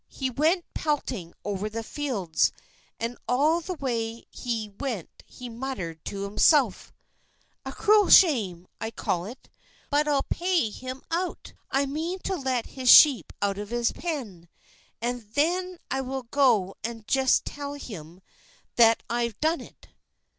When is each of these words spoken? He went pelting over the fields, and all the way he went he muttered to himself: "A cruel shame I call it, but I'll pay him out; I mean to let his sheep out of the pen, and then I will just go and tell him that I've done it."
He 0.09 0.31
went 0.31 0.65
pelting 0.73 1.35
over 1.45 1.69
the 1.69 1.83
fields, 1.83 2.51
and 2.99 3.19
all 3.27 3.61
the 3.61 3.75
way 3.75 4.25
he 4.31 4.67
went 4.79 5.11
he 5.27 5.47
muttered 5.47 6.03
to 6.05 6.23
himself: 6.23 6.91
"A 7.67 7.71
cruel 7.71 8.09
shame 8.09 8.67
I 8.79 8.89
call 8.89 9.25
it, 9.27 9.47
but 9.91 10.07
I'll 10.07 10.23
pay 10.23 10.71
him 10.71 11.03
out; 11.11 11.53
I 11.69 11.85
mean 11.85 12.17
to 12.23 12.35
let 12.35 12.65
his 12.73 12.89
sheep 12.89 13.31
out 13.43 13.59
of 13.59 13.69
the 13.69 13.91
pen, 13.95 14.49
and 15.03 15.21
then 15.35 15.77
I 15.91 16.01
will 16.01 16.23
just 16.23 16.31
go 16.31 16.73
and 16.83 17.07
tell 17.45 17.73
him 17.75 18.21
that 18.77 19.03
I've 19.07 19.39
done 19.39 19.61
it." 19.61 19.87